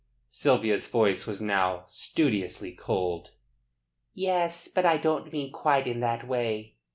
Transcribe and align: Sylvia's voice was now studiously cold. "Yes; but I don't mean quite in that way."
Sylvia's 0.29 0.87
voice 0.87 1.27
was 1.27 1.43
now 1.43 1.83
studiously 1.87 2.71
cold. 2.71 3.35
"Yes; 4.15 4.67
but 4.67 4.83
I 4.83 4.97
don't 4.97 5.31
mean 5.31 5.51
quite 5.51 5.85
in 5.85 5.99
that 5.99 6.27
way." 6.27 6.77